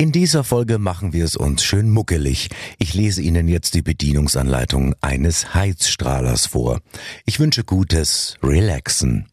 In 0.00 0.10
dieser 0.12 0.44
Folge 0.44 0.78
machen 0.78 1.12
wir 1.12 1.26
es 1.26 1.36
uns 1.36 1.62
schön 1.62 1.90
muckelig. 1.90 2.48
Ich 2.78 2.94
lese 2.94 3.20
Ihnen 3.20 3.48
jetzt 3.48 3.74
die 3.74 3.82
Bedienungsanleitung 3.82 4.94
eines 5.02 5.52
Heizstrahlers 5.52 6.46
vor. 6.46 6.80
Ich 7.26 7.38
wünsche 7.38 7.64
gutes 7.64 8.38
Relaxen. 8.42 9.28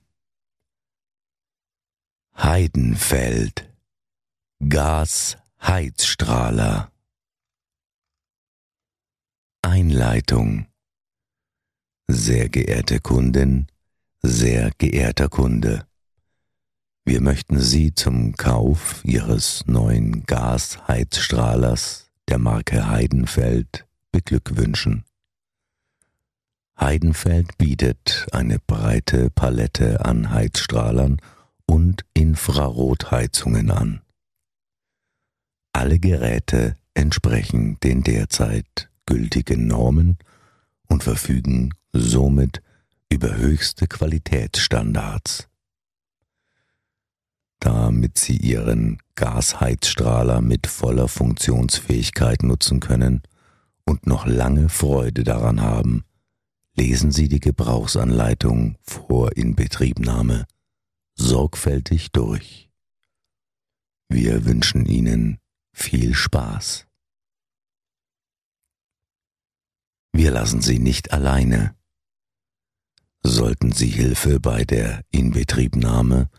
Heidenfeld 2.38 3.73
Gasheizstrahler 4.67 6.91
Einleitung 9.61 10.67
Sehr 12.09 12.49
geehrte 12.49 12.99
Kundin, 12.99 13.67
sehr 14.22 14.72
geehrter 14.77 15.30
Kunde. 15.30 15.88
Wir 17.07 17.21
möchten 17.21 17.57
Sie 17.57 17.95
zum 17.95 18.35
Kauf 18.35 18.99
Ihres 19.05 19.63
neuen 19.66 20.25
Gasheizstrahlers 20.25 22.11
der 22.27 22.38
Marke 22.38 22.89
Heidenfeld 22.89 23.88
beglückwünschen. 24.11 25.05
Heidenfeld 26.77 27.57
bietet 27.57 28.27
eine 28.33 28.59
breite 28.59 29.30
Palette 29.30 30.03
an 30.03 30.31
Heizstrahlern 30.31 31.22
und 31.66 32.03
Infrarotheizungen 32.13 33.72
an. 33.72 34.02
Alle 35.72 36.00
Geräte 36.00 36.75
entsprechen 36.94 37.80
den 37.80 38.03
derzeit 38.03 38.89
gültigen 39.05 39.66
Normen 39.66 40.17
und 40.89 41.05
verfügen 41.05 41.73
somit 41.94 42.61
über 43.09 43.38
höchste 43.38 43.88
Qualitätsstandards 43.88 45.47
damit 47.59 48.17
sie 48.17 48.38
ihren 48.38 49.00
Gasheizstrahler 49.16 50.41
mit 50.41 50.67
voller 50.67 51.08
Funktionsfähigkeit 51.08 52.44
nutzen 52.44 52.80
können 52.80 53.23
und 53.86 54.05
noch 54.05 54.25
lange 54.25 54.69
Freude 54.69 55.23
daran 55.23 55.61
haben, 55.61 56.03
lesen 56.75 57.11
Sie 57.11 57.28
die 57.28 57.39
Gebrauchsanleitung 57.39 58.78
vor 58.81 59.35
Inbetriebnahme 59.35 60.45
sorgfältig 61.16 62.11
durch. 62.11 62.69
Wir 64.09 64.45
wünschen 64.45 64.85
Ihnen 64.85 65.39
viel 65.73 66.13
Spaß. 66.13 66.85
Wir 70.13 70.31
lassen 70.31 70.61
Sie 70.61 70.80
nicht 70.80 71.11
alleine. 71.11 71.75
Sollten 73.23 73.72
Sie 73.72 73.89
Hilfe 73.89 74.39
bei 74.39 74.63
der 74.63 75.03
Inbetriebnahme 75.11 76.30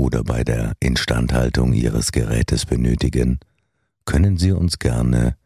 oder 0.00 0.24
bei 0.24 0.44
der 0.44 0.72
Instandhaltung 0.80 1.74
Ihres 1.74 2.10
Gerätes 2.10 2.64
benötigen, 2.64 3.38
können 4.06 4.38
Sie 4.38 4.50
uns 4.52 4.78
gerne 4.78 5.36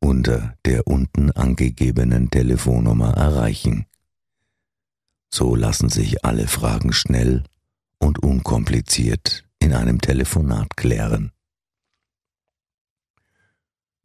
unter 0.00 0.54
der 0.64 0.86
unten 0.86 1.30
angegebenen 1.30 2.30
Telefonnummer 2.30 3.12
erreichen. 3.12 3.84
So 5.28 5.54
lassen 5.54 5.90
sich 5.90 6.24
alle 6.24 6.48
Fragen 6.48 6.94
schnell 6.94 7.44
und 7.98 8.18
unkompliziert 8.20 9.44
in 9.58 9.74
einem 9.74 10.00
Telefonat 10.00 10.78
klären. 10.78 11.32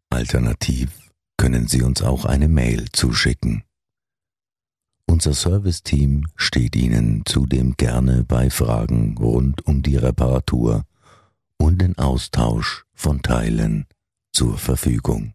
Alternativ 0.10 0.92
können 1.38 1.70
Sie 1.70 1.82
uns 1.82 2.02
auch 2.02 2.26
eine 2.26 2.50
Mail 2.50 2.92
zuschicken. 2.92 3.64
Unser 5.08 5.34
Serviceteam 5.34 6.28
steht 6.36 6.76
Ihnen 6.76 7.24
zudem 7.26 7.78
gerne 7.78 8.24
bei 8.24 8.50
Fragen 8.50 9.18
rund 9.18 9.66
um 9.66 9.82
die 9.82 9.98
Reparatur 9.98 10.86
und 11.58 11.82
den 11.82 11.98
Austausch 11.98 12.86
von 12.94 13.22
Teilen 13.22 13.86
zur 14.34 14.58
Verfügung. 14.58 15.34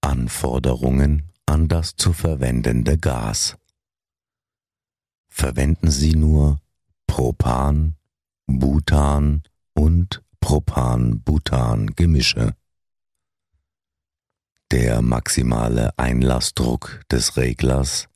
Anforderungen 0.00 1.30
an 1.46 1.68
das 1.68 1.94
zu 1.96 2.12
verwendende 2.12 2.98
Gas. 2.98 3.56
Verwenden 5.28 5.90
Sie 5.90 6.14
nur 6.14 6.60
Propan, 7.06 7.96
Butan 8.46 9.42
und 9.72 10.22
Propan-Butan-Gemische. 10.40 12.54
Der 14.74 15.02
maximale 15.02 15.96
Einlassdruck 16.00 17.02
des 17.08 17.36
Reglers 17.36 18.08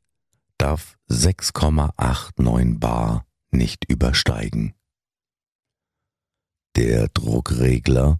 darf 0.58 0.98
6,89 1.08 2.80
bar 2.80 3.24
nicht 3.52 3.84
übersteigen. 3.88 4.74
Der 6.74 7.06
Druckregler 7.14 8.18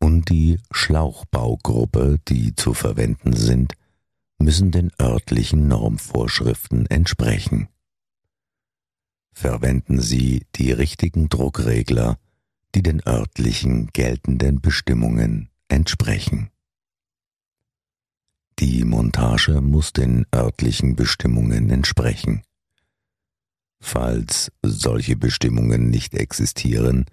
und 0.00 0.28
die 0.30 0.58
Schlauchbaugruppe, 0.72 2.18
die 2.26 2.56
zu 2.56 2.74
verwenden 2.74 3.36
sind, 3.36 3.74
müssen 4.40 4.72
den 4.72 4.90
örtlichen 5.00 5.68
Normvorschriften 5.68 6.86
entsprechen. 6.86 7.68
Verwenden 9.30 10.00
Sie 10.00 10.44
die 10.56 10.72
richtigen 10.72 11.28
Druckregler, 11.28 12.18
die 12.74 12.82
den 12.82 13.00
örtlichen 13.06 13.86
geltenden 13.92 14.60
Bestimmungen 14.60 15.50
entsprechen. 15.68 16.50
Die 18.58 18.84
Montage 18.84 19.60
muss 19.60 19.92
den 19.92 20.24
örtlichen 20.34 20.96
Bestimmungen 20.96 21.68
entsprechen. 21.68 22.42
Falls 23.80 24.50
solche 24.62 25.14
Bestimmungen 25.14 25.90
nicht 25.90 26.14
existieren, 26.14 27.04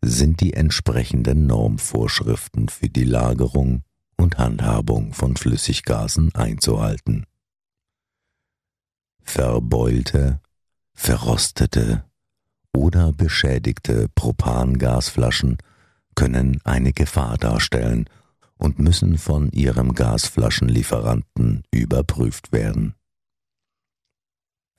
sind 0.00 0.40
die 0.40 0.52
entsprechenden 0.52 1.46
Normvorschriften 1.46 2.68
für 2.68 2.88
die 2.88 3.04
Lagerung 3.04 3.82
und 4.16 4.38
Handhabung 4.38 5.12
von 5.12 5.36
Flüssiggasen 5.36 6.32
einzuhalten. 6.34 7.26
Verbeulte, 9.22 10.40
verrostete 10.92 12.04
oder 12.72 13.12
beschädigte 13.12 14.08
Propangasflaschen 14.14 15.58
können 16.14 16.60
eine 16.62 16.92
Gefahr 16.92 17.36
darstellen 17.36 18.08
und 18.56 18.78
müssen 18.78 19.18
von 19.18 19.50
ihrem 19.52 19.94
Gasflaschenlieferanten 19.94 21.64
überprüft 21.70 22.52
werden. 22.52 22.94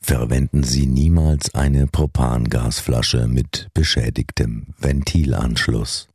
Verwenden 0.02 0.64
Sie 0.64 0.86
niemals 0.86 1.56
eine 1.56 1.88
Propangasflasche 1.88 3.28
mit 3.28 3.70
beschädigtem 3.74 4.68
Ventilanschluss. 4.78 6.10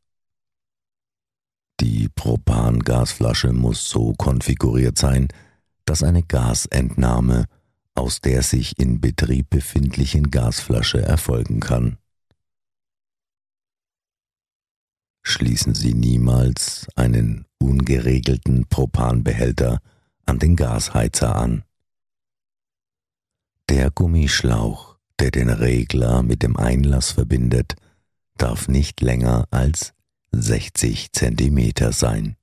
Die 1.81 2.07
Propangasflasche 2.09 3.51
muss 3.51 3.89
so 3.89 4.13
konfiguriert 4.13 4.97
sein, 4.97 5.27
dass 5.85 6.03
eine 6.03 6.23
Gasentnahme 6.23 7.47
aus 7.95 8.21
der 8.21 8.43
sich 8.43 8.79
in 8.79 9.01
Betrieb 9.01 9.49
befindlichen 9.49 10.31
Gasflasche 10.31 11.01
erfolgen 11.01 11.59
kann. 11.59 11.97
Schließen 15.23 15.75
Sie 15.75 15.93
niemals 15.93 16.87
einen 16.95 17.45
ungeregelten 17.61 18.65
Propanbehälter 18.67 19.79
an 20.25 20.39
den 20.39 20.55
Gasheizer 20.55 21.35
an. 21.35 21.63
Der 23.69 23.91
Gummischlauch, 23.91 24.97
der 25.19 25.31
den 25.31 25.49
Regler 25.49 26.23
mit 26.23 26.43
dem 26.43 26.57
Einlass 26.57 27.11
verbindet, 27.11 27.75
darf 28.37 28.67
nicht 28.67 29.01
länger 29.01 29.47
als 29.51 29.93
60 30.31 31.11
Zentimeter 31.11 31.93
sein. 31.93 32.35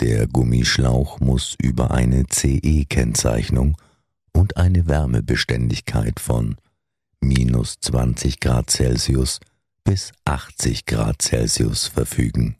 Der 0.00 0.26
Gummischlauch 0.26 1.20
muss 1.20 1.56
über 1.60 1.90
eine 1.90 2.24
CE-Kennzeichnung 2.26 3.76
und 4.32 4.56
eine 4.56 4.86
Wärmebeständigkeit 4.86 6.20
von 6.20 6.56
minus 7.20 7.80
20 7.80 8.40
Grad 8.40 8.70
Celsius 8.70 9.40
bis 9.84 10.12
80 10.24 10.84
Grad 10.84 11.22
Celsius 11.22 11.86
verfügen. 11.86 12.56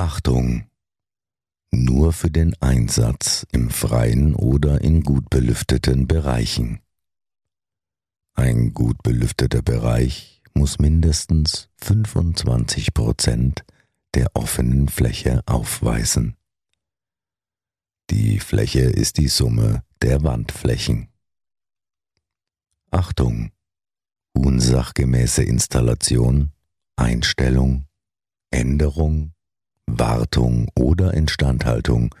Achtung! 0.00 0.64
Nur 1.72 2.14
für 2.14 2.30
den 2.30 2.54
Einsatz 2.62 3.46
im 3.52 3.68
freien 3.68 4.34
oder 4.34 4.80
in 4.80 5.02
gut 5.02 5.28
belüfteten 5.28 6.08
Bereichen. 6.08 6.80
Ein 8.32 8.72
gut 8.72 9.02
belüfteter 9.02 9.60
Bereich 9.60 10.42
muss 10.54 10.78
mindestens 10.78 11.68
25 11.82 12.94
Prozent 12.94 13.66
der 14.14 14.30
offenen 14.32 14.88
Fläche 14.88 15.42
aufweisen. 15.44 16.34
Die 18.08 18.40
Fläche 18.40 18.84
ist 18.84 19.18
die 19.18 19.28
Summe 19.28 19.84
der 20.00 20.22
Wandflächen. 20.22 21.08
Achtung! 22.90 23.52
Unsachgemäße 24.32 25.42
Installation, 25.42 26.52
Einstellung, 26.96 27.84
Änderung, 28.50 29.34
Wartung 29.98 30.68
oder 30.76 31.14
Instandhaltung 31.14 32.14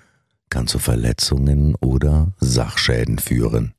kann 0.50 0.66
zu 0.66 0.78
Verletzungen 0.78 1.74
oder 1.76 2.32
Sachschäden 2.40 3.18
führen. 3.18 3.74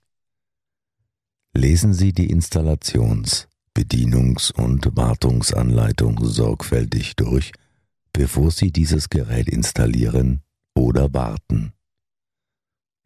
Lesen 1.53 1.93
Sie 1.93 2.13
die 2.13 2.31
Installations-, 2.31 3.47
Bedienungs- 3.75 4.53
und 4.53 4.95
Wartungsanleitung 4.95 6.23
sorgfältig 6.23 7.15
durch, 7.17 7.51
bevor 8.13 8.51
Sie 8.51 8.71
dieses 8.71 9.09
Gerät 9.09 9.49
installieren 9.49 10.41
oder 10.73 11.13
warten. 11.13 11.73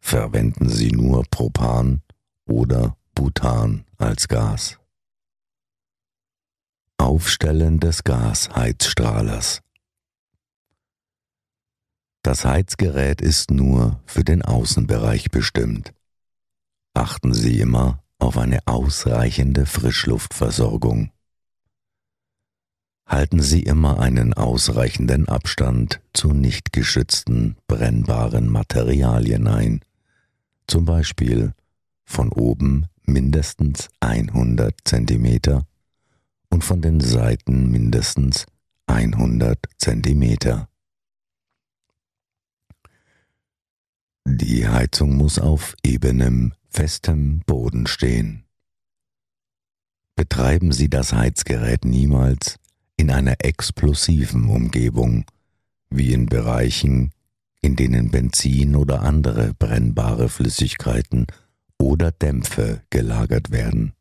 Verwenden 0.00 0.68
Sie 0.68 0.92
nur 0.92 1.24
Propan 1.30 2.02
oder 2.46 2.96
Butan 3.14 3.84
als 3.98 4.28
Gas. 4.28 4.78
Aufstellen 6.98 7.80
des 7.80 8.04
Gasheizstrahlers. 8.04 9.65
Das 12.26 12.44
Heizgerät 12.44 13.20
ist 13.20 13.52
nur 13.52 14.00
für 14.04 14.24
den 14.24 14.42
Außenbereich 14.42 15.30
bestimmt. 15.30 15.94
Achten 16.92 17.32
Sie 17.32 17.60
immer 17.60 18.02
auf 18.18 18.36
eine 18.36 18.66
ausreichende 18.66 19.64
Frischluftversorgung. 19.64 21.12
Halten 23.06 23.40
Sie 23.40 23.62
immer 23.62 24.00
einen 24.00 24.34
ausreichenden 24.34 25.28
Abstand 25.28 26.00
zu 26.12 26.32
nicht 26.32 26.72
geschützten, 26.72 27.58
brennbaren 27.68 28.50
Materialien 28.50 29.46
ein, 29.46 29.82
zum 30.66 30.84
Beispiel 30.84 31.54
von 32.04 32.32
oben 32.32 32.86
mindestens 33.04 33.88
100 34.00 34.74
cm 34.84 35.62
und 36.50 36.64
von 36.64 36.82
den 36.82 36.98
Seiten 37.00 37.70
mindestens 37.70 38.46
100 38.88 39.60
cm. 39.78 40.66
Die 44.28 44.66
Heizung 44.66 45.16
muss 45.16 45.38
auf 45.38 45.76
ebenem, 45.84 46.52
festem 46.68 47.42
Boden 47.46 47.86
stehen. 47.86 48.42
Betreiben 50.16 50.72
Sie 50.72 50.90
das 50.90 51.12
Heizgerät 51.12 51.84
niemals 51.84 52.58
in 52.96 53.12
einer 53.12 53.36
explosiven 53.38 54.48
Umgebung, 54.48 55.26
wie 55.90 56.12
in 56.12 56.26
Bereichen, 56.26 57.12
in 57.60 57.76
denen 57.76 58.10
Benzin 58.10 58.74
oder 58.74 59.02
andere 59.02 59.54
brennbare 59.54 60.28
Flüssigkeiten 60.28 61.28
oder 61.78 62.10
Dämpfe 62.10 62.82
gelagert 62.90 63.52
werden. 63.52 63.92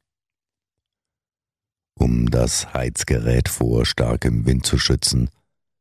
Um 1.93 2.31
das 2.31 2.73
Heizgerät 2.73 3.47
vor 3.47 3.85
starkem 3.85 4.47
Wind 4.47 4.65
zu 4.65 4.79
schützen, 4.79 5.29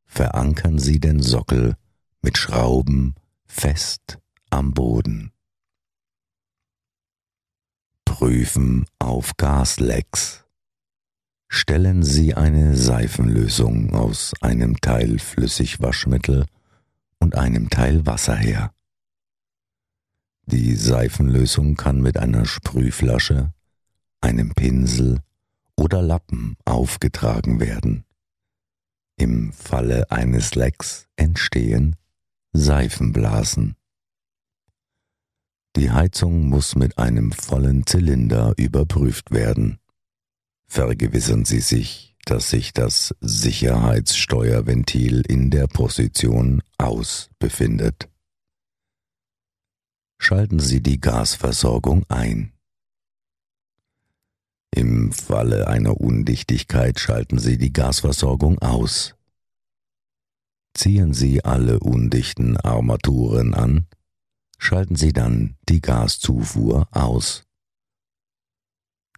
verankern 0.04 0.78
Sie 0.78 1.00
den 1.00 1.22
Sockel 1.22 1.76
mit 2.20 2.36
Schrauben 2.36 3.14
fest 3.46 4.18
am 4.54 4.72
Boden. 4.72 5.32
Prüfen 8.04 8.86
auf 9.00 9.36
Gaslecks. 9.36 10.44
Stellen 11.48 12.04
Sie 12.04 12.34
eine 12.34 12.76
Seifenlösung 12.76 13.94
aus 13.94 14.32
einem 14.40 14.80
Teil 14.80 15.18
Flüssigwaschmittel 15.18 16.46
und 17.18 17.34
einem 17.34 17.68
Teil 17.68 18.06
Wasser 18.06 18.36
her. 18.36 18.72
Die 20.46 20.76
Seifenlösung 20.76 21.74
kann 21.74 22.00
mit 22.00 22.16
einer 22.16 22.44
Sprühflasche, 22.44 23.52
einem 24.20 24.54
Pinsel 24.54 25.18
oder 25.76 26.00
Lappen 26.00 26.56
aufgetragen 26.64 27.58
werden. 27.58 28.04
Im 29.16 29.52
Falle 29.52 30.12
eines 30.12 30.54
Lecks 30.54 31.08
entstehen 31.16 31.96
Seifenblasen. 32.52 33.74
Die 35.76 35.90
Heizung 35.90 36.48
muss 36.48 36.76
mit 36.76 36.98
einem 36.98 37.32
vollen 37.32 37.84
Zylinder 37.86 38.54
überprüft 38.56 39.32
werden. 39.32 39.78
Vergewissern 40.66 41.44
Sie 41.44 41.60
sich, 41.60 42.16
dass 42.24 42.50
sich 42.50 42.72
das 42.72 43.14
Sicherheitssteuerventil 43.20 45.22
in 45.26 45.50
der 45.50 45.66
Position 45.66 46.62
aus 46.78 47.30
befindet. 47.38 48.08
Schalten 50.18 50.60
Sie 50.60 50.80
die 50.80 51.00
Gasversorgung 51.00 52.04
ein. 52.08 52.52
Im 54.70 55.12
Falle 55.12 55.68
einer 55.68 56.00
Undichtigkeit 56.00 56.98
schalten 56.98 57.38
Sie 57.38 57.58
die 57.58 57.72
Gasversorgung 57.72 58.58
aus. 58.60 59.14
Ziehen 60.74 61.14
Sie 61.14 61.44
alle 61.44 61.80
undichten 61.80 62.56
Armaturen 62.56 63.54
an, 63.54 63.86
schalten 64.64 64.96
Sie 64.96 65.12
dann 65.12 65.56
die 65.68 65.82
Gaszufuhr 65.82 66.88
aus. 66.90 67.44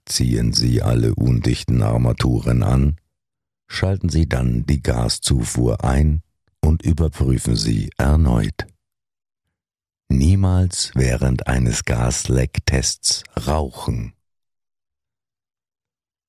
Ziehen 0.04 0.52
Sie 0.52 0.82
alle 0.82 1.14
undichten 1.14 1.82
Armaturen 1.82 2.64
an, 2.64 2.96
schalten 3.68 4.08
Sie 4.08 4.28
dann 4.28 4.66
die 4.66 4.82
Gaszufuhr 4.82 5.84
ein 5.84 6.22
und 6.60 6.82
überprüfen 6.82 7.54
Sie 7.54 7.90
erneut. 7.96 8.66
Niemals 10.08 10.90
während 10.94 11.46
eines 11.46 11.84
Gaslecktests 11.84 13.22
rauchen. 13.46 14.14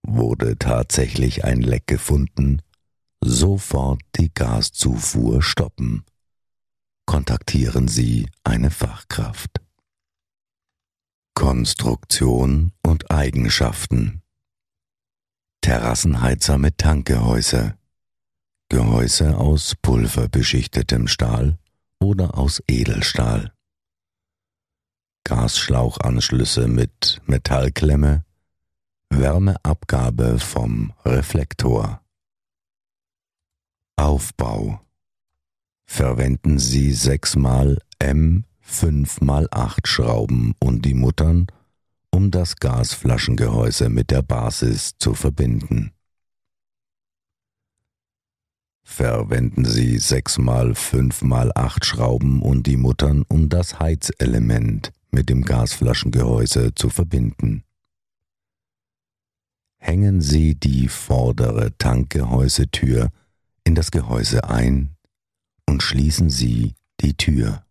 Wurde 0.04 0.60
tatsächlich 0.60 1.44
ein 1.44 1.62
Leck 1.62 1.88
gefunden, 1.88 2.62
sofort 3.22 4.02
die 4.16 4.32
Gaszufuhr 4.32 5.42
stoppen. 5.42 6.06
Kontaktieren 7.08 7.88
Sie 7.88 8.30
eine 8.44 8.70
Fachkraft. 8.70 9.62
Konstruktion 11.34 12.74
und 12.86 13.10
Eigenschaften 13.10 14.22
Terrassenheizer 15.62 16.58
mit 16.58 16.78
Tankgehäuse 16.78 17.78
Gehäuse 18.70 19.38
aus 19.38 19.76
pulverbeschichtetem 19.82 21.08
Stahl 21.08 21.58
oder 22.00 22.38
aus 22.38 22.62
Edelstahl 22.68 23.54
Gasschlauchanschlüsse 25.24 26.68
mit 26.68 27.22
Metallklemme 27.26 28.26
Wärmeabgabe 29.10 30.40
vom 30.40 30.94
Reflektor. 31.06 32.02
Aufbau. 33.96 34.87
Verwenden 35.88 36.60
Sie 36.60 36.92
6 36.92 37.38
mal 37.38 37.80
M 38.00 38.44
5 38.62 39.22
mal 39.22 39.48
8 39.50 39.88
Schrauben 39.88 40.54
und 40.60 40.86
die 40.86 40.94
Muttern, 40.94 41.48
um 42.12 42.30
das 42.30 42.58
Gasflaschengehäuse 42.58 43.90
mit 43.90 44.12
der 44.12 44.22
Basis 44.22 44.98
zu 45.00 45.14
verbinden. 45.14 45.92
Verwenden 48.84 49.66
Sie 49.66 49.98
6 49.98 50.38
mal 50.38 50.76
5 50.76 51.24
mal 51.24 51.52
8 51.56 51.86
Schrauben 51.86 52.42
und 52.42 52.68
die 52.68 52.78
Muttern, 52.78 53.24
um 53.28 53.50
das 53.50 53.80
Heizelement 53.80 54.92
mit 55.12 55.30
dem 55.30 55.44
Gasflaschengehäuse 55.44 56.76
zu 56.76 56.90
verbinden 56.90 57.64
hängen 59.88 60.20
Sie 60.20 60.56
die 60.56 60.90
vordere 60.90 61.72
Tankgehäusetür 61.78 63.10
in 63.64 63.74
das 63.74 63.90
Gehäuse 63.90 64.50
ein 64.50 64.97
und 65.68 65.84
schließen 65.84 66.30
Sie 66.30 66.76
die 67.02 67.16
Tür. 67.16 67.64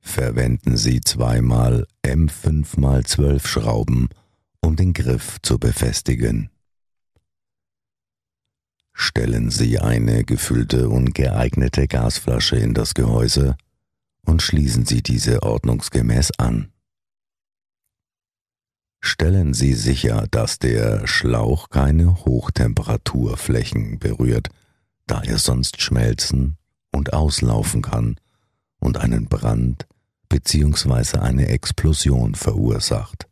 Verwenden 0.00 0.76
Sie 0.76 1.00
zweimal 1.00 1.86
M5 2.04 2.80
mal 2.80 3.04
12 3.04 3.46
Schrauben, 3.46 4.08
um 4.60 4.76
den 4.76 4.92
Griff 4.92 5.38
zu 5.42 5.58
befestigen. 5.58 6.50
Stellen 8.92 9.50
Sie 9.50 9.78
eine 9.78 10.24
gefüllte 10.24 10.88
und 10.88 11.14
geeignete 11.14 11.86
Gasflasche 11.88 12.56
in 12.56 12.74
das 12.74 12.94
Gehäuse 12.94 13.56
und 14.26 14.42
schließen 14.42 14.84
Sie 14.84 15.02
diese 15.02 15.42
ordnungsgemäß 15.42 16.32
an. 16.38 16.72
Stellen 19.00 19.54
Sie 19.54 19.72
sicher, 19.72 20.26
dass 20.30 20.58
der 20.58 21.06
Schlauch 21.06 21.70
keine 21.70 22.24
Hochtemperaturflächen 22.24 23.98
berührt, 23.98 24.48
da 25.10 25.22
er 25.22 25.38
sonst 25.38 25.82
schmelzen 25.82 26.56
und 26.92 27.12
auslaufen 27.12 27.82
kann 27.82 28.16
und 28.78 28.96
einen 28.96 29.26
Brand 29.26 29.88
bzw. 30.28 31.18
eine 31.18 31.48
Explosion 31.48 32.36
verursacht. 32.36 33.28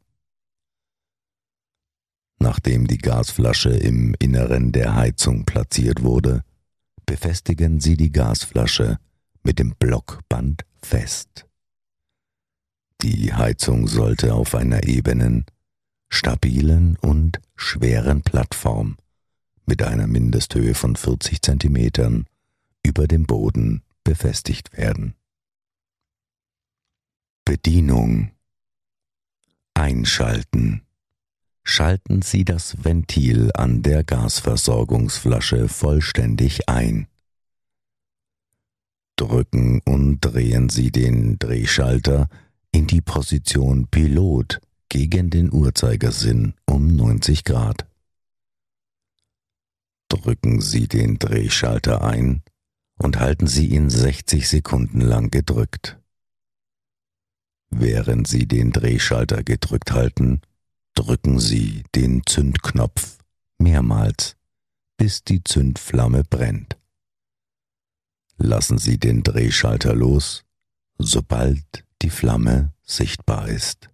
Nachdem 2.40 2.88
die 2.88 2.99
Gasflasche 2.99 3.70
im 3.70 4.14
Inneren 4.18 4.73
der 4.73 4.97
Heizung 4.97 5.44
platziert 5.44 6.02
wurde, 6.02 6.42
befestigen 7.06 7.78
Sie 7.78 7.97
die 7.97 8.11
Gasflasche 8.11 8.99
mit 9.44 9.61
dem 9.61 9.75
Blockband 9.78 10.64
fest. 10.82 11.47
Die 13.02 13.32
Heizung 13.32 13.87
sollte 13.87 14.35
auf 14.35 14.56
einer 14.56 14.82
ebenen, 14.82 15.47
stabilen 16.08 16.97
und 16.97 17.40
schweren 17.54 18.23
Plattform 18.23 18.97
mit 19.68 19.82
einer 19.82 20.06
Mindesthöhe 20.06 20.75
von 20.75 20.96
40 20.96 21.42
Zentimetern 21.42 22.26
über 22.82 23.06
dem 23.06 23.26
Boden 23.26 23.82
befestigt 24.02 24.76
werden. 24.76 25.14
Bedienung 27.44 28.30
Einschalten 29.75 30.82
Schalten 31.70 32.22
Sie 32.22 32.46
das 32.46 32.82
Ventil 32.82 33.50
an 33.52 33.82
der 33.82 34.02
Gasversorgungsflasche 34.02 35.68
vollständig 35.68 36.66
ein. 36.66 37.08
Drücken 39.16 39.82
und 39.84 40.20
drehen 40.20 40.70
Sie 40.70 40.90
den 40.90 41.38
Drehschalter 41.38 42.28
in 42.72 42.87
die 42.87 43.02
Position 43.02 43.87
Pilot 43.88 44.60
gegen 44.88 45.28
den 45.28 45.52
Uhrzeigersinn 45.52 46.54
um 46.64 46.96
90 46.96 47.44
Grad. 47.44 47.88
Drücken 50.08 50.60
Sie 50.60 50.88
den 50.88 51.18
Drehschalter 51.18 52.02
ein 52.02 52.42
und 52.96 53.18
halten 53.18 53.46
Sie 53.46 53.66
ihn 53.66 53.90
60 53.90 54.48
Sekunden 54.48 55.00
lang 55.00 55.30
gedrückt. 55.30 55.98
Während 57.70 58.26
Sie 58.26 58.46
den 58.46 58.72
Drehschalter 58.72 59.44
gedrückt 59.44 59.92
halten, 59.92 60.40
drücken 60.94 61.38
Sie 61.38 61.84
den 61.94 62.22
Zündknopf 62.26 63.18
mehrmals, 63.58 64.36
bis 64.96 65.22
die 65.24 65.44
Zündflamme 65.44 66.24
brennt. 66.24 66.78
Lassen 68.38 68.78
Sie 68.78 68.98
den 68.98 69.22
Drehschalter 69.22 69.94
los, 69.94 70.44
sobald 70.96 71.84
die 72.02 72.10
Flamme 72.10 72.72
sichtbar 72.82 73.48
ist. 73.48 73.90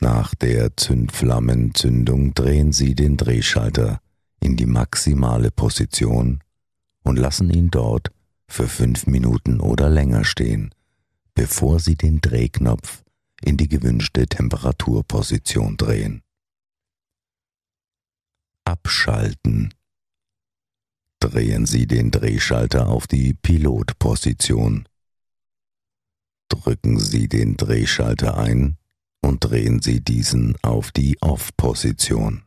Nach 0.00 0.34
der 0.34 0.76
Zündflammenzündung 0.76 2.34
drehen 2.34 2.72
Sie 2.72 2.94
den 2.94 3.16
Drehschalter 3.16 4.00
in 4.44 4.56
die 4.56 4.66
maximale 4.66 5.50
Position 5.50 6.40
und 7.02 7.18
lassen 7.18 7.50
ihn 7.50 7.70
dort 7.70 8.10
für 8.46 8.68
fünf 8.68 9.06
Minuten 9.06 9.58
oder 9.58 9.88
länger 9.88 10.24
stehen, 10.24 10.74
bevor 11.34 11.80
Sie 11.80 11.96
den 11.96 12.20
Drehknopf 12.20 13.02
in 13.40 13.56
die 13.56 13.68
gewünschte 13.68 14.26
Temperaturposition 14.26 15.78
drehen. 15.78 16.22
Abschalten. 18.64 19.72
Drehen 21.20 21.64
Sie 21.64 21.86
den 21.86 22.10
Drehschalter 22.10 22.88
auf 22.88 23.06
die 23.06 23.32
Pilotposition. 23.32 24.86
Drücken 26.50 26.98
Sie 26.98 27.28
den 27.28 27.56
Drehschalter 27.56 28.36
ein 28.36 28.76
und 29.22 29.42
drehen 29.42 29.80
Sie 29.80 30.02
diesen 30.02 30.56
auf 30.62 30.92
die 30.92 31.16
Off-Position. 31.22 32.43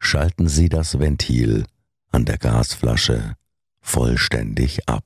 Schalten 0.00 0.48
Sie 0.48 0.68
das 0.68 0.98
Ventil 0.98 1.66
an 2.10 2.24
der 2.24 2.38
Gasflasche 2.38 3.36
vollständig 3.80 4.88
ab. 4.88 5.04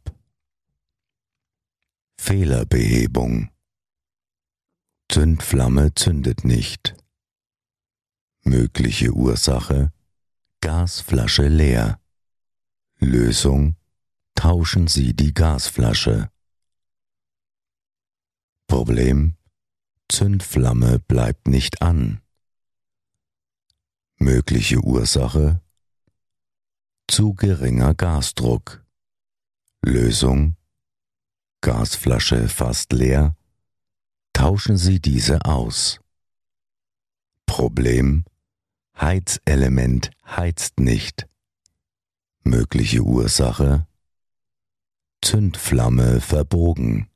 Fehlerbehebung 2.19 3.51
Zündflamme 5.11 5.95
zündet 5.95 6.45
nicht. 6.45 6.97
Mögliche 8.43 9.13
Ursache 9.13 9.93
Gasflasche 10.61 11.49
leer. 11.49 12.01
Lösung 12.99 13.77
Tauschen 14.35 14.89
Sie 14.89 15.15
die 15.15 15.33
Gasflasche. 15.33 16.31
Problem 18.67 19.37
Zündflamme 20.09 20.99
bleibt 20.99 21.47
nicht 21.47 21.83
an. 21.83 22.21
Mögliche 24.25 24.81
Ursache 24.81 25.61
zu 27.07 27.35
geringer 27.35 27.93
Gasdruck. 27.93 28.83
Lösung 29.85 30.57
Gasflasche 31.61 32.49
fast 32.49 32.95
leer. 32.95 33.37
Tauschen 34.33 34.79
Sie 34.79 34.99
diese 34.99 35.45
aus. 35.45 36.01
Problem 37.45 38.25
Heizelement 38.99 40.11
heizt 40.27 40.81
nicht. 40.81 41.29
Mögliche 42.45 43.03
Ursache 43.03 43.87
Zündflamme 45.21 46.23
verbogen. 46.23 47.11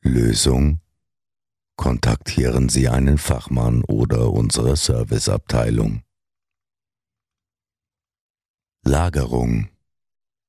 Lösung 0.00 0.80
kontaktieren 1.76 2.68
Sie 2.68 2.88
einen 2.88 3.18
Fachmann 3.18 3.82
oder 3.84 4.32
unsere 4.32 4.76
Serviceabteilung. 4.76 6.02
Lagerung. 8.82 9.68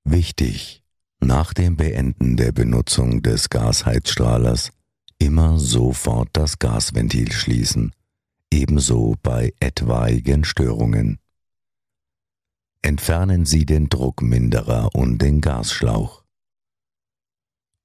Wichtig, 0.03 0.83
nach 1.19 1.53
dem 1.53 1.75
Beenden 1.75 2.37
der 2.37 2.51
Benutzung 2.51 3.21
des 3.21 3.49
Gasheizstrahlers 3.49 4.71
immer 5.19 5.59
sofort 5.59 6.29
das 6.33 6.59
Gasventil 6.59 7.31
schließen, 7.31 7.93
ebenso 8.51 9.15
bei 9.23 9.53
etwaigen 9.59 10.43
Störungen. 10.43 11.19
Entfernen 12.81 13.45
Sie 13.45 13.65
den 13.65 13.89
Druckminderer 13.89 14.93
und 14.93 15.21
den 15.21 15.41
Gasschlauch. 15.41 16.16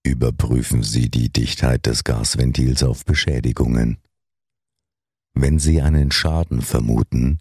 Überprüfen 0.04 0.82
Sie 0.82 1.08
die 1.10 1.30
Dichtheit 1.30 1.86
des 1.86 2.02
Gasventils 2.02 2.82
auf 2.82 3.04
Beschädigungen. 3.04 3.98
Wenn 5.34 5.58
Sie 5.58 5.80
einen 5.80 6.10
Schaden 6.10 6.60
vermuten, 6.60 7.38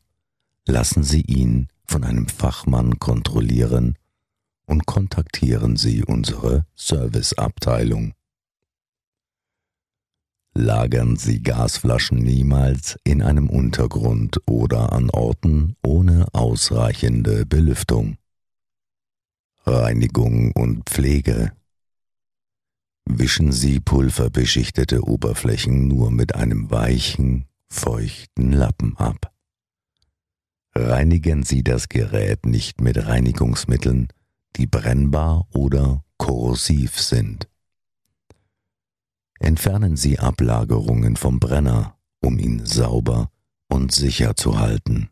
lassen 0.68 1.04
Sie 1.04 1.22
ihn 1.22 1.68
von 1.86 2.04
einem 2.04 2.28
Fachmann 2.28 3.00
kontrollieren 3.00 3.98
und 4.66 4.86
kontaktieren 4.86 5.76
Sie 5.76 6.04
unsere 6.04 6.66
Serviceabteilung. 6.76 8.14
Lagern 10.54 11.16
Sie 11.16 11.42
Gasflaschen 11.42 12.20
niemals 12.20 12.98
in 13.04 13.22
einem 13.22 13.50
Untergrund 13.50 14.40
oder 14.46 14.92
an 14.92 15.10
Orten 15.10 15.76
ohne 15.82 16.28
ausreichende 16.34 17.46
Belüftung. 17.46 18.18
Reinigung 19.66 20.52
und 20.52 20.90
Pflege 20.90 21.54
Wischen 23.06 23.52
Sie 23.52 23.80
pulverbeschichtete 23.80 25.04
Oberflächen 25.04 25.88
nur 25.88 26.12
mit 26.12 26.36
einem 26.36 26.72
weichen, 26.72 27.48
feuchten 27.70 28.52
Lappen 28.52 28.98
ab. 28.98 29.34
Reinigen 30.74 31.44
Sie 31.44 31.64
das 31.64 31.90
Gerät 31.90 32.46
nicht 32.46 32.80
mit 32.80 33.06
Reinigungsmitteln, 33.06 34.08
die 34.56 34.68
brennbar 34.68 35.48
oder 35.52 36.04
korrosiv 36.18 37.00
sind. 37.00 37.50
Entfernen 39.40 39.98
Sie 39.98 40.20
Ablagerungen 40.20 41.16
vom 41.16 41.40
Brenner, 41.40 41.98
um 42.22 42.38
ihn 42.38 42.66
sauber 42.66 43.32
und 43.68 43.92
sicher 43.92 44.36
zu 44.36 44.60
halten. 44.60 45.10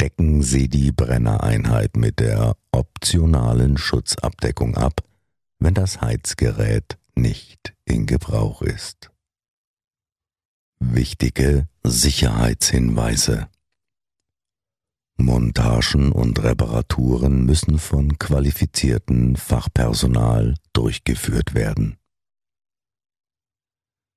Decken 0.00 0.42
Sie 0.42 0.68
die 0.68 0.92
Brennereinheit 0.92 1.96
mit 1.96 2.20
der 2.20 2.56
optionalen 2.72 3.76
Schutzabdeckung 3.76 4.74
ab, 4.76 5.04
wenn 5.60 5.74
das 5.74 6.00
Heizgerät 6.00 6.98
nicht 7.14 7.74
in 7.84 8.06
Gebrauch 8.06 8.62
ist. 8.62 9.10
Wichtige 10.80 11.68
Sicherheitshinweise 11.84 13.48
Montagen 15.20 16.12
und 16.12 16.42
Reparaturen 16.42 17.44
müssen 17.44 17.78
von 17.78 18.18
qualifizierten 18.18 19.36
Fachpersonal 19.36 20.54
durchgeführt 20.72 21.54
werden. 21.54 21.98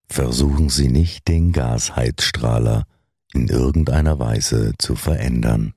Versuchen 0.08 0.70
Sie 0.70 0.88
nicht, 0.88 1.28
den 1.28 1.52
Gasheizstrahler 1.52 2.86
in 3.34 3.48
irgendeiner 3.48 4.20
Weise 4.20 4.74
zu 4.78 4.96
verändern. 4.96 5.74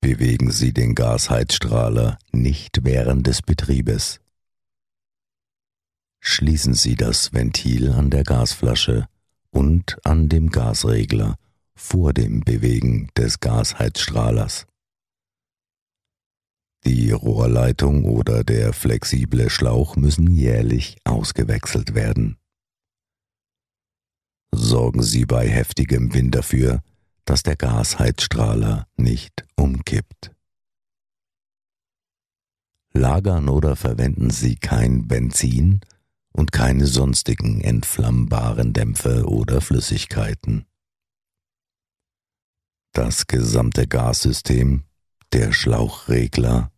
Bewegen 0.00 0.50
Sie 0.50 0.72
den 0.72 0.94
Gasheizstrahler 0.94 2.18
nicht 2.32 2.84
während 2.84 3.26
des 3.26 3.42
Betriebes. 3.42 4.20
Schließen 6.20 6.72
Sie 6.72 6.96
das 6.96 7.34
Ventil 7.34 7.92
an 7.92 8.08
der 8.08 8.24
Gasflasche 8.24 9.08
und 9.50 9.98
an 10.04 10.28
dem 10.28 10.50
Gasregler 10.50 11.36
vor 11.74 12.14
dem 12.14 12.40
Bewegen 12.40 13.08
des 13.16 13.40
Gasheizstrahlers. 13.40 14.66
Die 16.84 17.10
Rohrleitung 17.10 18.04
oder 18.04 18.42
der 18.42 18.72
flexible 18.72 19.50
Schlauch 19.50 19.96
müssen 19.96 20.30
jährlich 20.30 20.96
ausgewechselt 21.04 21.94
werden. 21.94 22.38
Sorgen 24.52 25.02
Sie 25.02 25.26
bei 25.26 25.46
heftigem 25.46 26.14
Wind 26.14 26.34
dafür, 26.34 26.82
dass 27.30 27.44
der 27.44 27.54
Gasheizstrahler 27.54 28.88
nicht 28.96 29.46
umkippt. 29.54 30.32
Lagern 32.92 33.48
oder 33.48 33.76
verwenden 33.76 34.30
Sie 34.30 34.56
kein 34.56 35.06
Benzin 35.06 35.78
und 36.32 36.50
keine 36.50 36.86
sonstigen 36.86 37.60
entflammbaren 37.60 38.72
Dämpfe 38.72 39.26
oder 39.28 39.60
Flüssigkeiten. 39.60 40.66
Das 42.92 43.28
gesamte 43.28 43.86
Gassystem, 43.86 44.82
der 45.32 45.52
Schlauchregler, 45.52 46.72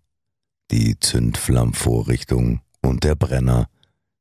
die 0.71 1.00
Zündflammvorrichtung 1.00 2.61
und 2.82 3.04
der 3.04 3.14
Brenner 3.14 3.71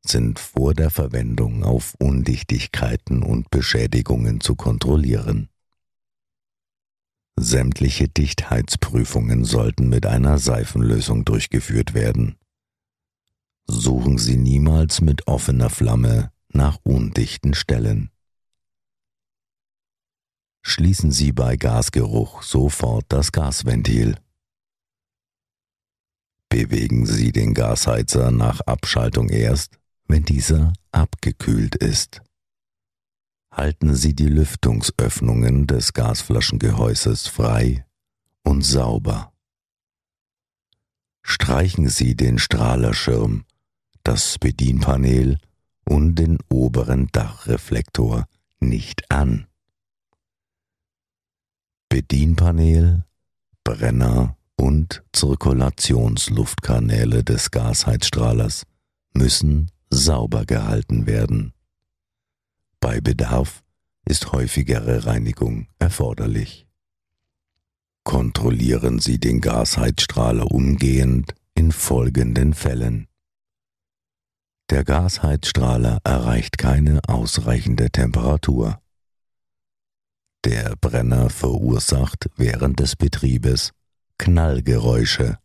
sind 0.02 0.40
vor 0.40 0.74
der 0.76 0.92
Verwendung 0.92 1.66
auf 1.66 1.94
Undichtigkeiten 2.00 3.22
und 3.22 3.52
Beschädigungen 3.52 4.40
zu 4.40 4.56
kontrollieren. 4.56 5.51
Sämtliche 7.38 8.08
Dichtheitsprüfungen 8.08 9.46
sollten 9.46 9.90
mit 9.90 10.06
einer 10.06 10.38
Seifenlösung 10.38 11.26
durchgeführt 11.26 11.94
werden. 11.94 12.38
Suchen 13.68 14.18
Sie 14.18 14.38
niemals 14.38 15.02
mit 15.02 15.28
offener 15.28 15.70
Flamme 15.70 16.32
nach 16.50 16.78
undichten 16.84 17.54
Stellen. 17.54 18.12
Schließen 20.62 21.12
Sie 21.12 21.32
bei 21.32 21.56
Gasgeruch 21.56 22.44
sofort 22.44 23.06
das 23.10 23.32
Gasventil. 23.32 24.16
Bewegen 26.50 27.06
Sie 27.06 27.32
den 27.32 27.54
Gasheizer 27.54 28.30
nach 28.30 28.60
Abschaltung 28.62 29.30
erst, 29.30 29.80
wenn 30.08 30.24
dieser 30.24 30.74
abgekühlt 30.92 31.76
ist. 31.76 32.22
Halten 33.52 33.96
Sie 33.96 34.16
die 34.16 34.28
Lüftungsöffnungen 34.28 35.68
des 35.68 35.94
Gasflaschengehäuses 35.94 37.28
frei 37.28 37.86
und 38.44 38.64
sauber. 38.64 39.34
Streichen 41.22 41.90
Sie 41.90 42.16
den 42.16 42.40
Strahlerschirm, 42.40 43.44
das 44.04 44.40
Bedienpanel 44.40 45.38
und 45.84 46.16
den 46.16 46.38
oberen 46.50 47.10
Dachreflektor 47.12 48.26
nicht 48.60 49.12
an. 49.12 49.48
Bedienpanel, 51.90 53.04
Brenner 53.66 54.38
und 54.56 55.04
Zirkulationsluftkanäle 55.14 57.24
des 57.24 57.52
Gasheizstrahlers 57.52 58.64
müssen 59.14 59.70
sauber 59.90 60.46
gehalten 60.46 61.06
werden. 61.06 61.54
Bei 62.82 63.00
Bedarf 63.00 63.64
ist 64.06 64.32
häufigere 64.32 65.06
Reinigung 65.06 65.68
erforderlich. 65.78 66.68
Kontrollieren 68.04 68.98
Sie 68.98 69.20
den 69.20 69.40
Gasheizstrahler 69.40 70.52
umgehend 70.52 71.36
in 71.54 71.72
folgenden 71.72 72.56
Fällen. 72.56 73.08
Der 74.72 74.84
Gasheizstrahler 74.84 76.00
erreicht 76.04 76.58
keine 76.58 77.02
ausreichende 77.08 77.92
Temperatur. 77.92 78.82
Der 80.44 80.76
Brenner 80.76 81.30
verursacht 81.30 82.32
während 82.36 82.80
des 82.80 82.96
Betriebes 82.96 83.74
Knallgeräusche. 84.18 85.38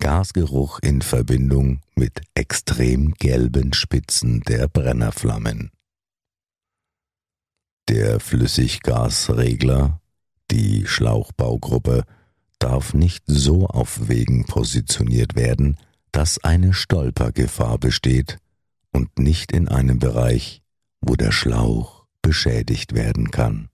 Gasgeruch 0.00 0.80
in 0.80 1.02
Verbindung 1.02 1.82
mit 1.94 2.22
extrem 2.34 3.14
gelben 3.14 3.72
Spitzen 3.72 4.40
der 4.40 4.66
Brennerflammen. 4.66 5.70
Der 7.88 8.18
Flüssiggasregler, 8.18 10.00
die 10.50 10.86
Schlauchbaugruppe, 10.86 12.04
darf 12.58 12.94
nicht 12.94 13.24
so 13.26 13.66
auf 13.66 14.08
Wegen 14.08 14.46
positioniert 14.46 15.34
werden, 15.34 15.76
dass 16.10 16.42
eine 16.42 16.72
Stolpergefahr 16.72 17.76
besteht 17.78 18.38
und 18.90 19.18
nicht 19.18 19.52
in 19.52 19.68
einem 19.68 19.98
Bereich, 19.98 20.62
wo 21.02 21.14
der 21.14 21.30
Schlauch 21.30 22.06
beschädigt 22.22 22.94
werden 22.94 23.30
kann. 23.30 23.68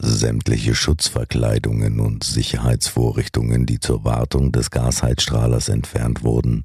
Sämtliche 0.00 0.74
Schutzverkleidungen 0.74 2.00
und 2.00 2.24
Sicherheitsvorrichtungen, 2.24 3.66
die 3.66 3.78
zur 3.78 4.02
Wartung 4.04 4.50
des 4.50 4.72
Gasheizstrahlers 4.72 5.68
entfernt 5.68 6.24
wurden, 6.24 6.64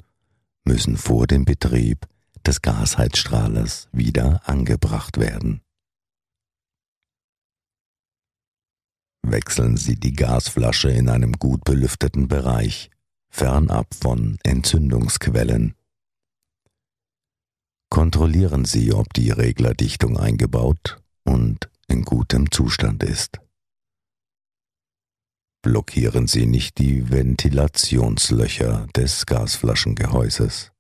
müssen 0.66 0.98
vor 0.98 1.28
dem 1.28 1.46
Betrieb 1.46 2.08
des 2.48 2.62
Gasheizstrahlers 2.62 3.90
wieder 3.92 4.42
angebracht 4.48 5.18
werden. 5.20 5.62
Wechseln 9.22 9.78
Sie 9.78 9.98
die 9.98 10.14
Gasflasche 10.14 10.90
in 10.90 11.10
einem 11.10 11.34
gut 11.34 11.64
belüfteten 11.66 12.28
Bereich, 12.28 12.90
fernab 13.30 13.94
von 13.94 14.38
Entzündungsquellen 14.44 15.76
Kontrollieren 17.90 18.66
Sie, 18.66 18.94
ob 18.94 19.14
die 19.14 19.32
Reglerdichtung 19.32 20.18
eingebaut 20.18 21.02
und 21.24 21.70
in 21.88 22.04
gutem 22.04 22.52
Zustand 22.52 23.04
ist. 23.04 23.40
Blockieren 25.62 26.28
Sie 26.28 26.46
nicht 26.46 26.78
die 26.78 27.10
Ventilationslöcher 27.10 28.88
des 28.96 29.26
Gasflaschengehäuses. 29.26 30.72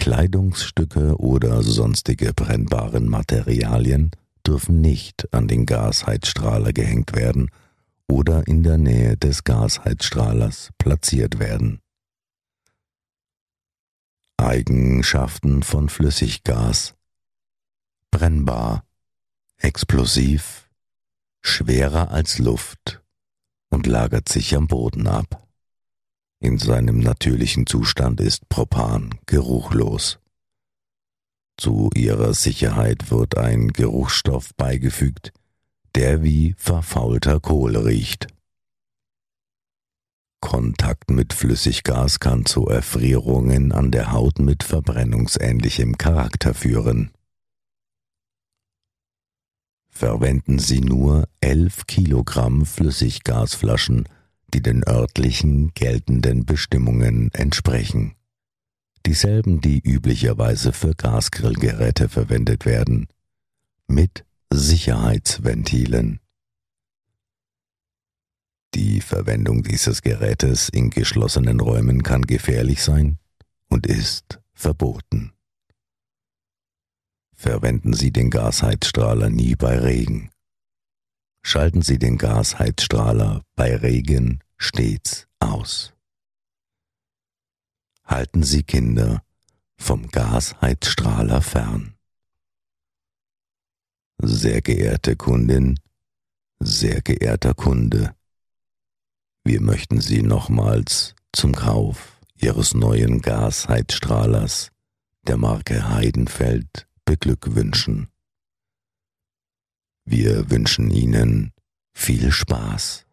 Kleidungsstücke 0.00 1.20
oder 1.20 1.62
sonstige 1.62 2.32
brennbaren 2.32 3.06
Materialien 3.06 4.10
dürfen 4.46 4.80
nicht 4.80 5.32
an 5.34 5.46
den 5.46 5.66
Gasheizstrahler 5.66 6.72
gehängt 6.72 7.14
werden 7.14 7.50
oder 8.08 8.46
in 8.46 8.62
der 8.62 8.78
Nähe 8.78 9.18
des 9.18 9.44
Gasheizstrahlers 9.44 10.70
platziert 10.78 11.38
werden. 11.38 11.80
Eigenschaften 14.38 15.62
von 15.62 15.90
Flüssiggas. 15.90 16.94
Brennbar, 18.10 18.84
explosiv, 19.58 20.70
schwerer 21.42 22.10
als 22.10 22.38
Luft 22.38 23.02
und 23.68 23.86
lagert 23.86 24.30
sich 24.30 24.56
am 24.56 24.66
Boden 24.66 25.06
ab. 25.06 25.46
In 26.42 26.56
seinem 26.56 27.00
natürlichen 27.00 27.66
Zustand 27.66 28.18
ist 28.18 28.48
Propan 28.48 29.14
geruchlos. 29.26 30.18
Zu 31.58 31.90
ihrer 31.94 32.32
Sicherheit 32.32 33.10
wird 33.10 33.36
ein 33.36 33.68
Geruchsstoff 33.68 34.54
beigefügt, 34.54 35.34
der 35.94 36.22
wie 36.22 36.54
verfaulter 36.56 37.40
Kohl 37.40 37.76
riecht. 37.76 38.28
Kontakt 40.40 41.10
mit 41.10 41.34
Flüssiggas 41.34 42.20
kann 42.20 42.46
zu 42.46 42.66
Erfrierungen 42.68 43.72
an 43.72 43.90
der 43.90 44.12
Haut 44.12 44.38
mit 44.38 44.62
verbrennungsähnlichem 44.62 45.98
Charakter 45.98 46.54
führen. 46.54 47.10
Verwenden 49.90 50.58
Sie 50.58 50.80
nur 50.80 51.28
11 51.42 51.86
Kilogramm 51.86 52.64
Flüssiggasflaschen, 52.64 54.08
die 54.50 54.62
den 54.62 54.86
örtlichen 54.86 55.72
geltenden 55.74 56.44
Bestimmungen 56.44 57.30
entsprechen. 57.32 58.14
Dieselben, 59.06 59.60
die 59.60 59.80
üblicherweise 59.80 60.72
für 60.72 60.94
Gasgrillgeräte 60.94 62.08
verwendet 62.08 62.66
werden, 62.66 63.08
mit 63.86 64.24
Sicherheitsventilen. 64.52 66.20
Die 68.74 69.00
Verwendung 69.00 69.62
dieses 69.62 70.02
Gerätes 70.02 70.68
in 70.68 70.90
geschlossenen 70.90 71.60
Räumen 71.60 72.02
kann 72.02 72.22
gefährlich 72.22 72.82
sein 72.82 73.18
und 73.68 73.86
ist 73.86 74.40
verboten. 74.52 75.32
Verwenden 77.34 77.94
Sie 77.94 78.12
den 78.12 78.30
Gasheizstrahler 78.30 79.30
nie 79.30 79.56
bei 79.56 79.78
Regen. 79.78 80.30
Schalten 81.42 81.82
Sie 81.82 81.98
den 81.98 82.18
Gasheizstrahler 82.18 83.42
bei 83.56 83.76
Regen 83.76 84.40
stets 84.56 85.26
aus. 85.38 85.94
Halten 88.04 88.42
Sie 88.42 88.62
Kinder 88.62 89.22
vom 89.76 90.08
Gasheizstrahler 90.08 91.40
fern. 91.42 91.94
Sehr 94.22 94.60
geehrte 94.60 95.16
Kundin, 95.16 95.80
sehr 96.58 97.00
geehrter 97.00 97.54
Kunde, 97.54 98.14
wir 99.42 99.62
möchten 99.62 100.00
Sie 100.00 100.22
nochmals 100.22 101.14
zum 101.32 101.54
Kauf 101.54 102.20
Ihres 102.36 102.74
neuen 102.74 103.22
Gasheizstrahlers 103.22 104.70
der 105.26 105.38
Marke 105.38 105.88
Heidenfeld 105.88 106.86
beglückwünschen. 107.06 108.09
Wir 110.12 110.50
wünschen 110.50 110.90
Ihnen 110.90 111.52
viel 111.94 112.32
Spaß. 112.32 113.06